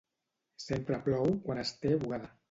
Sempre 0.61 0.97
plou 1.07 1.33
quan 1.43 1.61
es 1.65 1.75
té 1.85 1.93
bugada. 2.05 2.31